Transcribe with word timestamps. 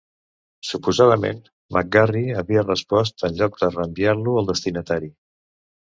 Suposadament, 0.69 1.43
McGarry 1.77 2.25
havia 2.41 2.65
respost 2.65 3.29
en 3.31 3.39
lloc 3.43 3.63
de 3.63 3.73
reenviar-lo 3.79 4.39
al 4.43 4.53
destinatari. 4.53 5.17